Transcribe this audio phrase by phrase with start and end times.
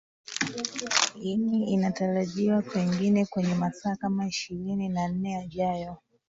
[1.21, 5.97] ini inatarajiwa pengine kwenye masaa kama ishirini na nne yajayo